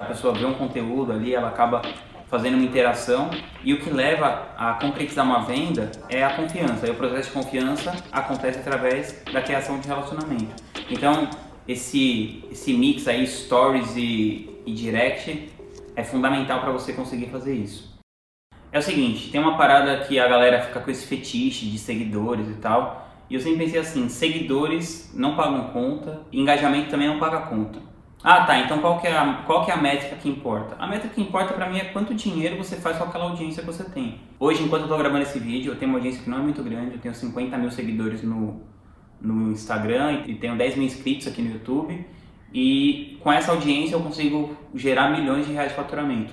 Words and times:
A 0.00 0.04
pessoa 0.04 0.32
vê 0.32 0.46
um 0.46 0.54
conteúdo 0.54 1.10
ali, 1.10 1.34
ela 1.34 1.48
acaba 1.48 1.82
fazendo 2.28 2.54
uma 2.54 2.62
interação 2.62 3.30
e 3.64 3.74
o 3.74 3.80
que 3.80 3.90
leva 3.90 4.46
a 4.56 4.74
concretizar 4.74 5.24
uma 5.24 5.40
venda 5.40 5.90
é 6.08 6.22
a 6.22 6.36
confiança. 6.36 6.86
E 6.86 6.90
o 6.90 6.94
processo 6.94 7.30
de 7.30 7.34
confiança 7.34 7.96
acontece 8.12 8.60
através 8.60 9.24
da 9.32 9.42
criação 9.42 9.80
de 9.80 9.88
relacionamento. 9.88 10.54
Então, 10.88 11.28
esse, 11.66 12.44
esse 12.48 12.72
mix 12.74 13.08
aí, 13.08 13.26
stories 13.26 13.96
e, 13.96 14.62
e 14.64 14.72
direct, 14.72 15.50
é 15.96 16.04
fundamental 16.04 16.60
para 16.60 16.70
você 16.70 16.92
conseguir 16.92 17.26
fazer 17.26 17.56
isso. 17.56 17.98
É 18.70 18.78
o 18.78 18.82
seguinte, 18.82 19.32
tem 19.32 19.40
uma 19.40 19.56
parada 19.56 20.04
que 20.04 20.20
a 20.20 20.28
galera 20.28 20.62
fica 20.62 20.78
com 20.78 20.92
esse 20.92 21.08
fetiche 21.08 21.66
de 21.66 21.76
seguidores 21.76 22.48
e 22.48 22.54
tal, 22.54 23.08
e 23.28 23.34
eu 23.34 23.40
sempre 23.40 23.64
pensei 23.64 23.80
assim, 23.80 24.08
seguidores 24.08 25.10
não 25.12 25.34
pagam 25.34 25.70
conta, 25.70 26.22
engajamento 26.32 26.88
também 26.88 27.08
não 27.08 27.18
paga 27.18 27.40
conta. 27.40 27.97
Ah, 28.22 28.44
tá. 28.44 28.58
Então 28.58 28.78
qual 28.78 29.00
que 29.00 29.06
é 29.06 29.16
a, 29.16 29.42
qual 29.46 29.64
que 29.64 29.70
é 29.70 29.74
a 29.74 29.76
métrica 29.76 30.16
que 30.16 30.28
importa? 30.28 30.76
A 30.78 30.86
métrica 30.86 31.14
que 31.14 31.20
importa 31.20 31.54
para 31.54 31.68
mim 31.68 31.78
é 31.78 31.84
quanto 31.84 32.14
dinheiro 32.14 32.56
você 32.56 32.76
faz 32.76 32.98
com 32.98 33.04
aquela 33.04 33.24
audiência 33.24 33.62
que 33.62 33.66
você 33.66 33.84
tem. 33.84 34.20
Hoje, 34.40 34.62
enquanto 34.62 34.82
eu 34.82 34.88
tô 34.88 34.98
gravando 34.98 35.22
esse 35.22 35.38
vídeo, 35.38 35.72
eu 35.72 35.76
tenho 35.76 35.90
uma 35.90 35.98
audiência 35.98 36.22
que 36.22 36.30
não 36.30 36.38
é 36.38 36.42
muito 36.42 36.62
grande. 36.62 36.94
Eu 36.94 36.98
tenho 36.98 37.14
50 37.14 37.56
mil 37.56 37.70
seguidores 37.70 38.22
no, 38.22 38.60
no 39.20 39.52
Instagram 39.52 40.22
e 40.26 40.34
tenho 40.34 40.56
10 40.56 40.76
mil 40.76 40.86
inscritos 40.86 41.28
aqui 41.28 41.42
no 41.42 41.52
YouTube. 41.52 42.06
E 42.52 43.18
com 43.20 43.32
essa 43.32 43.52
audiência 43.52 43.94
eu 43.94 44.00
consigo 44.00 44.56
gerar 44.74 45.10
milhões 45.10 45.46
de 45.46 45.52
reais 45.52 45.70
de 45.70 45.76
faturamento. 45.76 46.32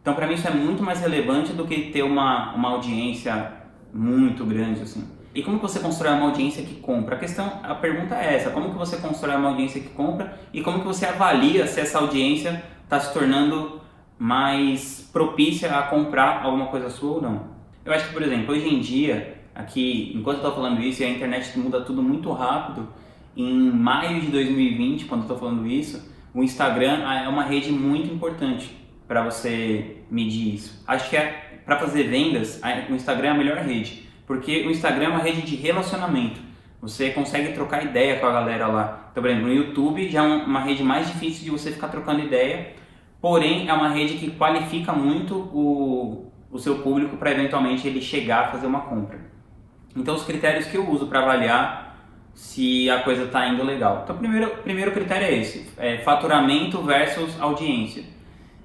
Então, 0.00 0.14
para 0.14 0.26
mim, 0.26 0.34
isso 0.34 0.48
é 0.48 0.50
muito 0.50 0.82
mais 0.82 1.00
relevante 1.00 1.52
do 1.52 1.66
que 1.66 1.90
ter 1.90 2.02
uma, 2.02 2.54
uma 2.54 2.70
audiência 2.70 3.52
muito 3.92 4.44
grande, 4.46 4.82
assim. 4.82 5.04
E 5.38 5.42
como 5.44 5.60
que 5.60 5.62
você 5.62 5.78
constrói 5.78 6.14
uma 6.14 6.26
audiência 6.26 6.64
que 6.64 6.74
compra? 6.80 7.14
A 7.14 7.18
questão, 7.20 7.60
a 7.62 7.72
pergunta 7.72 8.16
é 8.16 8.34
essa: 8.34 8.50
como 8.50 8.72
que 8.72 8.76
você 8.76 8.96
constrói 8.96 9.36
uma 9.36 9.50
audiência 9.50 9.80
que 9.80 9.90
compra 9.90 10.36
e 10.52 10.62
como 10.62 10.80
que 10.80 10.84
você 10.84 11.06
avalia 11.06 11.64
se 11.68 11.78
essa 11.78 12.00
audiência 12.00 12.60
está 12.82 12.98
se 12.98 13.12
tornando 13.12 13.80
mais 14.18 15.08
propícia 15.12 15.78
a 15.78 15.82
comprar 15.82 16.42
alguma 16.42 16.66
coisa 16.66 16.90
sua 16.90 17.12
ou 17.12 17.22
não? 17.22 17.46
Eu 17.84 17.92
acho 17.92 18.08
que, 18.08 18.12
por 18.12 18.20
exemplo, 18.20 18.52
hoje 18.52 18.68
em 18.68 18.80
dia, 18.80 19.40
aqui, 19.54 20.10
enquanto 20.12 20.38
eu 20.38 20.48
estou 20.48 20.56
falando 20.56 20.82
isso, 20.82 21.04
a 21.04 21.06
internet 21.06 21.56
muda 21.56 21.82
tudo 21.82 22.02
muito 22.02 22.32
rápido, 22.32 22.88
em 23.36 23.70
maio 23.70 24.20
de 24.20 24.32
2020, 24.32 25.04
quando 25.04 25.20
eu 25.20 25.26
estou 25.26 25.38
falando 25.38 25.68
isso, 25.68 26.12
o 26.34 26.42
Instagram 26.42 27.08
é 27.08 27.28
uma 27.28 27.44
rede 27.44 27.70
muito 27.70 28.12
importante 28.12 28.76
para 29.06 29.22
você 29.22 29.98
medir 30.10 30.56
isso. 30.56 30.82
Acho 30.84 31.08
que 31.08 31.16
é, 31.16 31.60
para 31.64 31.78
fazer 31.78 32.08
vendas, 32.08 32.60
o 32.90 32.92
Instagram 32.92 33.28
é 33.28 33.30
a 33.30 33.34
melhor 33.34 33.58
rede 33.58 34.07
porque 34.28 34.66
o 34.66 34.70
Instagram 34.70 35.06
é 35.06 35.08
uma 35.08 35.20
rede 35.20 35.40
de 35.40 35.56
relacionamento. 35.56 36.38
Você 36.82 37.10
consegue 37.10 37.54
trocar 37.54 37.82
ideia 37.82 38.20
com 38.20 38.26
a 38.26 38.32
galera 38.32 38.66
lá. 38.68 39.08
Então, 39.10 39.22
por 39.22 39.30
exemplo, 39.30 39.48
no 39.48 39.54
YouTube 39.54 40.08
já 40.10 40.22
é 40.22 40.26
uma 40.26 40.60
rede 40.60 40.84
mais 40.84 41.08
difícil 41.08 41.44
de 41.44 41.50
você 41.50 41.72
ficar 41.72 41.88
trocando 41.88 42.20
ideia, 42.20 42.74
porém 43.22 43.68
é 43.68 43.72
uma 43.72 43.88
rede 43.88 44.18
que 44.18 44.30
qualifica 44.30 44.92
muito 44.92 45.34
o, 45.34 46.30
o 46.52 46.58
seu 46.58 46.80
público 46.80 47.16
para 47.16 47.32
eventualmente 47.32 47.88
ele 47.88 48.02
chegar 48.02 48.44
a 48.44 48.48
fazer 48.48 48.66
uma 48.66 48.82
compra. 48.82 49.18
Então, 49.96 50.14
os 50.14 50.24
critérios 50.24 50.66
que 50.66 50.76
eu 50.76 50.88
uso 50.88 51.06
para 51.06 51.20
avaliar 51.20 51.88
se 52.34 52.88
a 52.90 53.02
coisa 53.02 53.24
está 53.24 53.48
indo 53.48 53.64
legal. 53.64 54.02
Então, 54.04 54.14
o 54.14 54.18
primeiro, 54.18 54.50
primeiro 54.58 54.92
critério 54.92 55.26
é 55.26 55.34
esse: 55.38 55.70
é 55.78 55.98
faturamento 55.98 56.82
versus 56.82 57.40
audiência. 57.40 58.04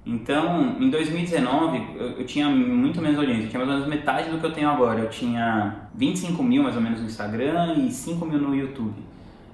Então, 0.05 0.75
em 0.79 0.89
2019, 0.89 1.81
eu, 1.95 2.07
eu, 2.19 2.25
tinha 2.25 2.49
muito 2.49 3.01
menos 3.01 3.17
audiência, 3.17 3.45
eu 3.45 3.49
tinha 3.49 3.65
mais 3.65 3.69
ou 3.69 3.75
menos 3.75 3.87
metade 3.87 4.29
do 4.29 4.37
que 4.37 4.45
eu 4.45 4.51
tenho 4.51 4.69
agora. 4.69 4.99
Eu 4.99 5.09
tinha 5.09 5.87
25 5.95 6.43
mil 6.43 6.63
mais 6.63 6.75
ou 6.75 6.81
menos 6.81 6.99
no 6.99 7.05
Instagram 7.05 7.75
e 7.75 7.91
5 7.91 8.25
mil 8.25 8.39
no 8.39 8.53
YouTube. 8.53 9.01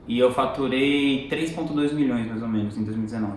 E 0.08 0.18
eu 0.18 0.32
faturei 0.34 1.28
3,2 1.30 1.94
milhões 1.94 2.28
mais 2.28 2.42
ou 2.42 2.48
menos 2.48 2.76
em 2.78 2.84
2019. 2.84 3.34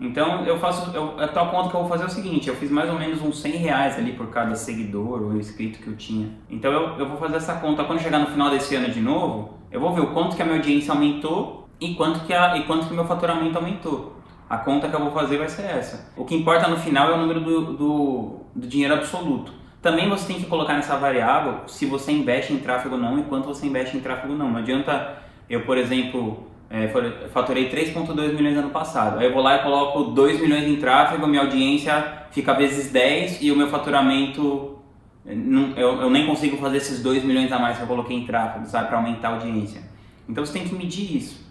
Então, 0.00 0.44
eu 0.44 0.58
faço, 0.58 0.94
eu, 0.94 1.18
a 1.18 1.26
tal 1.26 1.50
conta 1.50 1.70
que 1.70 1.74
eu 1.74 1.80
vou 1.80 1.88
fazer 1.88 2.04
é 2.04 2.06
o 2.06 2.10
seguinte: 2.10 2.48
eu 2.48 2.54
fiz 2.54 2.70
mais 2.70 2.90
ou 2.90 2.98
menos 2.98 3.22
uns 3.22 3.40
100 3.40 3.52
reais 3.52 3.98
ali 3.98 4.12
por 4.12 4.28
cada 4.28 4.54
seguidor 4.54 5.22
ou 5.22 5.36
inscrito 5.36 5.78
que 5.80 5.88
eu 5.88 5.96
tinha. 5.96 6.28
Então, 6.50 6.70
eu, 6.70 6.98
eu 6.98 7.08
vou 7.08 7.16
fazer 7.16 7.36
essa 7.36 7.54
conta. 7.54 7.84
Quando 7.84 8.00
chegar 8.00 8.18
no 8.18 8.26
final 8.26 8.50
desse 8.50 8.76
ano 8.76 8.90
de 8.90 9.00
novo, 9.00 9.54
eu 9.72 9.80
vou 9.80 9.94
ver 9.94 10.02
o 10.02 10.08
quanto 10.08 10.36
que 10.36 10.42
a 10.42 10.44
minha 10.44 10.58
audiência 10.58 10.92
aumentou 10.92 11.68
e 11.80 11.94
quanto 11.94 12.20
que, 12.26 12.34
a, 12.34 12.58
e 12.58 12.64
quanto 12.64 12.86
que 12.86 12.92
o 12.92 12.94
meu 12.94 13.06
faturamento 13.06 13.56
aumentou. 13.56 14.17
A 14.48 14.56
conta 14.56 14.88
que 14.88 14.96
eu 14.96 15.00
vou 15.00 15.12
fazer 15.12 15.36
vai 15.36 15.48
ser 15.48 15.62
essa. 15.62 16.10
O 16.16 16.24
que 16.24 16.34
importa 16.34 16.68
no 16.68 16.78
final 16.78 17.10
é 17.10 17.14
o 17.14 17.18
número 17.18 17.40
do, 17.40 17.72
do, 17.74 18.40
do 18.54 18.66
dinheiro 18.66 18.94
absoluto. 18.94 19.52
Também 19.82 20.08
você 20.08 20.26
tem 20.26 20.40
que 20.40 20.46
colocar 20.46 20.74
nessa 20.74 20.96
variável 20.96 21.60
se 21.66 21.86
você 21.86 22.12
investe 22.12 22.52
em 22.52 22.58
tráfego 22.58 22.94
ou 22.94 23.00
não 23.00 23.18
e 23.18 23.22
quanto 23.24 23.46
você 23.46 23.66
investe 23.66 23.96
em 23.96 24.00
tráfego 24.00 24.32
ou 24.32 24.38
não. 24.38 24.50
Não 24.50 24.58
adianta 24.58 25.18
eu, 25.48 25.62
por 25.62 25.76
exemplo, 25.78 26.48
é, 26.70 26.88
faturei 27.28 27.70
3,2 27.70 28.34
milhões 28.34 28.54
no 28.54 28.62
ano 28.62 28.70
passado. 28.70 29.18
Aí 29.18 29.26
eu 29.26 29.32
vou 29.32 29.42
lá 29.42 29.56
e 29.56 29.62
coloco 29.62 30.04
2 30.12 30.40
milhões 30.40 30.64
em 30.64 30.76
tráfego, 30.76 31.26
minha 31.26 31.42
audiência 31.42 32.26
fica 32.30 32.54
vezes 32.54 32.90
10 32.90 33.42
e 33.42 33.52
o 33.52 33.56
meu 33.56 33.68
faturamento. 33.68 34.78
Eu, 35.76 36.00
eu 36.00 36.10
nem 36.10 36.26
consigo 36.26 36.56
fazer 36.56 36.78
esses 36.78 37.02
2 37.02 37.22
milhões 37.22 37.52
a 37.52 37.58
mais 37.58 37.76
que 37.76 37.82
eu 37.82 37.86
coloquei 37.86 38.16
em 38.16 38.24
tráfego, 38.24 38.66
sabe, 38.66 38.88
para 38.88 38.96
aumentar 38.96 39.28
a 39.28 39.32
audiência. 39.32 39.82
Então 40.28 40.44
você 40.44 40.54
tem 40.54 40.66
que 40.66 40.74
medir 40.74 41.16
isso. 41.16 41.46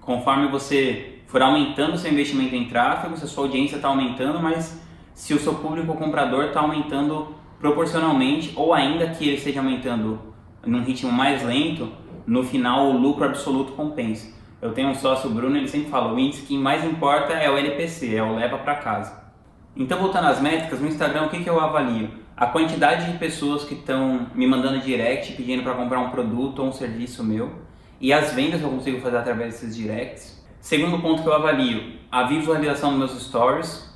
Conforme 0.00 0.48
você 0.48 1.17
for 1.28 1.42
aumentando 1.42 1.94
o 1.94 1.98
seu 1.98 2.10
investimento 2.10 2.56
em 2.56 2.64
tráfego, 2.64 3.16
se 3.16 3.24
a 3.24 3.28
sua 3.28 3.44
audiência 3.44 3.76
está 3.76 3.88
aumentando, 3.88 4.40
mas 4.40 4.80
se 5.14 5.34
o 5.34 5.38
seu 5.38 5.54
público 5.54 5.94
comprador 5.94 6.46
está 6.46 6.60
aumentando 6.60 7.34
proporcionalmente 7.60 8.52
ou 8.56 8.72
ainda 8.72 9.08
que 9.08 9.26
ele 9.26 9.36
esteja 9.36 9.60
aumentando 9.60 10.18
num 10.64 10.82
ritmo 10.82 11.12
mais 11.12 11.42
lento, 11.42 11.92
no 12.26 12.42
final 12.42 12.86
o 12.86 12.96
lucro 12.96 13.24
absoluto 13.24 13.72
compensa. 13.72 14.34
Eu 14.60 14.72
tenho 14.72 14.88
um 14.88 14.94
sócio, 14.94 15.28
Bruno, 15.28 15.56
ele 15.56 15.68
sempre 15.68 15.90
fala, 15.90 16.12
o 16.12 16.18
índice 16.18 16.42
que 16.42 16.56
mais 16.56 16.82
importa 16.82 17.34
é 17.34 17.50
o 17.50 17.58
LPC, 17.58 18.16
é 18.16 18.22
o 18.22 18.34
leva 18.34 18.56
para 18.58 18.76
casa. 18.76 19.28
Então, 19.76 20.00
voltando 20.00 20.28
às 20.28 20.40
métricas, 20.40 20.80
no 20.80 20.88
Instagram, 20.88 21.26
o 21.26 21.28
que, 21.28 21.44
que 21.44 21.50
eu 21.50 21.60
avalio? 21.60 22.10
A 22.36 22.46
quantidade 22.46 23.12
de 23.12 23.18
pessoas 23.18 23.64
que 23.64 23.74
estão 23.74 24.28
me 24.34 24.46
mandando 24.46 24.80
direct 24.80 25.34
pedindo 25.34 25.62
para 25.62 25.74
comprar 25.74 26.00
um 26.00 26.08
produto 26.08 26.60
ou 26.60 26.68
um 26.68 26.72
serviço 26.72 27.22
meu 27.22 27.52
e 28.00 28.12
as 28.12 28.32
vendas 28.32 28.60
que 28.60 28.66
eu 28.66 28.70
consigo 28.70 29.00
fazer 29.00 29.18
através 29.18 29.54
desses 29.54 29.76
directs 29.76 30.37
Segundo 30.68 30.98
ponto 30.98 31.22
que 31.22 31.28
eu 31.30 31.32
avalio, 31.32 31.94
a 32.12 32.24
visualização 32.24 32.90
dos 32.90 32.98
meus 32.98 33.22
stories, 33.22 33.90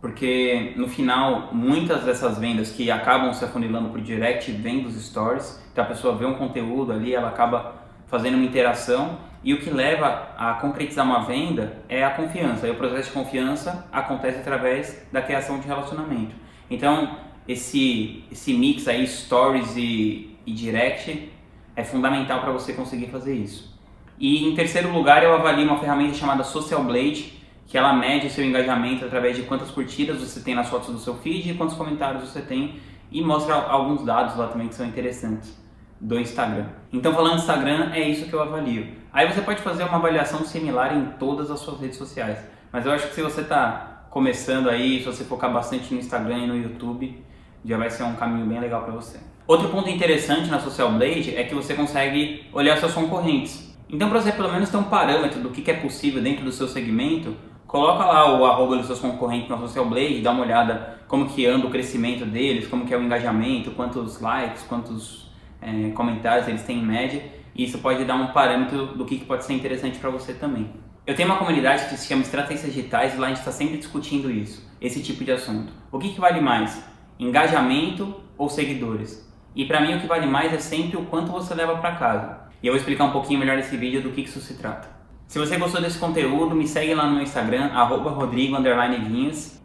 porque 0.00 0.72
no 0.74 0.88
final 0.88 1.50
muitas 1.54 2.02
dessas 2.02 2.36
vendas 2.38 2.72
que 2.72 2.90
acabam 2.90 3.32
se 3.32 3.44
afunilando 3.44 3.90
por 3.90 4.00
direct 4.00 4.50
vêm 4.50 4.82
dos 4.82 5.00
stories, 5.00 5.62
então 5.70 5.84
a 5.84 5.86
pessoa 5.86 6.16
vê 6.16 6.26
um 6.26 6.34
conteúdo 6.34 6.90
ali, 6.90 7.14
ela 7.14 7.28
acaba 7.28 7.84
fazendo 8.08 8.34
uma 8.34 8.44
interação 8.44 9.16
e 9.44 9.54
o 9.54 9.60
que 9.60 9.70
leva 9.70 10.30
a 10.36 10.54
concretizar 10.54 11.06
uma 11.06 11.20
venda 11.20 11.84
é 11.88 12.04
a 12.04 12.10
confiança. 12.10 12.66
E 12.66 12.72
o 12.72 12.74
processo 12.74 13.10
de 13.10 13.14
confiança 13.14 13.86
acontece 13.92 14.40
através 14.40 15.06
da 15.12 15.22
criação 15.22 15.60
de 15.60 15.68
relacionamento. 15.68 16.34
Então 16.68 17.16
esse 17.46 18.24
esse 18.28 18.52
mix 18.54 18.88
aí 18.88 19.06
stories 19.06 19.76
e, 19.76 20.36
e 20.44 20.52
direct 20.52 21.30
é 21.76 21.84
fundamental 21.84 22.40
para 22.40 22.50
você 22.50 22.72
conseguir 22.72 23.06
fazer 23.06 23.36
isso. 23.36 23.77
E 24.20 24.46
em 24.46 24.54
terceiro 24.54 24.92
lugar, 24.92 25.22
eu 25.22 25.34
avalio 25.34 25.64
uma 25.64 25.78
ferramenta 25.78 26.14
chamada 26.14 26.42
Social 26.42 26.82
Blade, 26.82 27.38
que 27.66 27.76
ela 27.76 27.92
mede 27.92 28.26
o 28.26 28.30
seu 28.30 28.44
engajamento 28.44 29.04
através 29.04 29.36
de 29.36 29.42
quantas 29.42 29.70
curtidas 29.70 30.20
você 30.20 30.40
tem 30.40 30.54
nas 30.54 30.68
fotos 30.68 30.88
do 30.88 30.98
seu 30.98 31.14
feed 31.16 31.50
e 31.50 31.54
quantos 31.54 31.76
comentários 31.76 32.22
você 32.28 32.40
tem 32.40 32.80
e 33.10 33.22
mostra 33.22 33.54
alguns 33.54 34.04
dados 34.04 34.36
lá 34.36 34.48
também 34.48 34.68
que 34.68 34.74
são 34.74 34.86
interessantes 34.86 35.56
do 36.00 36.18
Instagram. 36.18 36.66
Então, 36.92 37.12
falando 37.12 37.34
do 37.34 37.38
Instagram, 37.38 37.90
é 37.92 38.08
isso 38.08 38.26
que 38.26 38.32
eu 38.32 38.42
avalio. 38.42 38.88
Aí 39.12 39.30
você 39.30 39.40
pode 39.40 39.60
fazer 39.62 39.84
uma 39.84 39.96
avaliação 39.96 40.44
similar 40.44 40.96
em 40.96 41.06
todas 41.18 41.50
as 41.50 41.60
suas 41.60 41.80
redes 41.80 41.98
sociais, 41.98 42.38
mas 42.72 42.86
eu 42.86 42.92
acho 42.92 43.08
que 43.08 43.14
se 43.14 43.22
você 43.22 43.40
está 43.42 44.06
começando 44.10 44.68
aí, 44.68 45.00
se 45.00 45.06
você 45.06 45.24
focar 45.24 45.52
bastante 45.52 45.92
no 45.92 46.00
Instagram 46.00 46.38
e 46.38 46.46
no 46.46 46.56
YouTube, 46.56 47.24
já 47.64 47.76
vai 47.76 47.90
ser 47.90 48.04
um 48.04 48.14
caminho 48.14 48.46
bem 48.46 48.60
legal 48.60 48.82
para 48.82 48.92
você. 48.92 49.18
Outro 49.46 49.68
ponto 49.68 49.88
interessante 49.88 50.48
na 50.48 50.60
Social 50.60 50.92
Blade 50.92 51.34
é 51.34 51.42
que 51.44 51.54
você 51.54 51.74
consegue 51.74 52.46
olhar 52.52 52.76
seus 52.78 52.92
concorrentes. 52.92 53.67
Então, 53.90 54.10
para 54.10 54.20
você 54.20 54.32
pelo 54.32 54.52
menos 54.52 54.68
ter 54.68 54.76
um 54.76 54.84
parâmetro 54.84 55.40
do 55.40 55.50
que 55.50 55.68
é 55.70 55.74
possível 55.74 56.22
dentro 56.22 56.44
do 56.44 56.52
seu 56.52 56.68
segmento, 56.68 57.34
coloca 57.66 58.04
lá 58.04 58.38
o 58.38 58.44
arroba 58.44 58.76
dos 58.76 58.86
seus 58.86 58.98
concorrentes 58.98 59.48
no 59.48 59.58
Social 59.58 59.86
Blade, 59.86 60.20
dá 60.20 60.30
uma 60.30 60.42
olhada 60.42 60.98
como 61.08 61.26
que 61.26 61.46
anda 61.46 61.66
o 61.66 61.70
crescimento 61.70 62.26
deles, 62.26 62.66
como 62.66 62.86
que 62.86 62.92
é 62.92 62.98
o 62.98 63.02
engajamento, 63.02 63.70
quantos 63.70 64.20
likes, 64.20 64.62
quantos 64.64 65.30
é, 65.62 65.90
comentários 65.90 66.46
eles 66.48 66.62
têm 66.62 66.80
em 66.80 66.84
média, 66.84 67.22
e 67.54 67.64
isso 67.64 67.78
pode 67.78 68.04
dar 68.04 68.16
um 68.16 68.28
parâmetro 68.28 68.88
do 68.88 69.06
que 69.06 69.18
pode 69.24 69.44
ser 69.44 69.54
interessante 69.54 69.98
para 69.98 70.10
você 70.10 70.34
também. 70.34 70.70
Eu 71.06 71.14
tenho 71.14 71.26
uma 71.26 71.38
comunidade 71.38 71.88
que 71.88 71.96
se 71.96 72.06
chama 72.06 72.20
Estratégias 72.20 72.74
Digitais 72.74 73.14
e 73.14 73.16
lá 73.16 73.28
a 73.28 73.30
gente 73.30 73.38
está 73.38 73.50
sempre 73.50 73.78
discutindo 73.78 74.30
isso, 74.30 74.70
esse 74.78 75.02
tipo 75.02 75.24
de 75.24 75.32
assunto. 75.32 75.72
O 75.90 75.98
que, 75.98 76.10
que 76.10 76.20
vale 76.20 76.42
mais? 76.42 76.84
Engajamento 77.18 78.14
ou 78.36 78.50
seguidores? 78.50 79.26
E 79.56 79.64
para 79.64 79.80
mim 79.80 79.94
o 79.94 80.00
que 80.00 80.06
vale 80.06 80.26
mais 80.26 80.52
é 80.52 80.58
sempre 80.58 80.98
o 80.98 81.06
quanto 81.06 81.32
você 81.32 81.54
leva 81.54 81.78
para 81.78 81.96
casa. 81.96 82.47
E 82.62 82.66
eu 82.66 82.72
vou 82.72 82.78
explicar 82.78 83.04
um 83.04 83.12
pouquinho 83.12 83.38
melhor 83.38 83.56
nesse 83.56 83.76
vídeo 83.76 84.02
do 84.02 84.10
que 84.10 84.22
isso 84.22 84.40
se 84.40 84.54
trata. 84.54 84.88
Se 85.28 85.38
você 85.38 85.56
gostou 85.58 85.80
desse 85.80 85.98
conteúdo, 85.98 86.54
me 86.54 86.66
segue 86.66 86.94
lá 86.94 87.06
no 87.06 87.20
Instagram, 87.20 87.66
arroba 87.66 88.10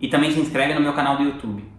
e 0.02 0.08
também 0.10 0.32
se 0.32 0.40
inscreve 0.40 0.74
no 0.74 0.82
meu 0.82 0.94
canal 0.94 1.18
do 1.18 1.24
YouTube. 1.24 1.73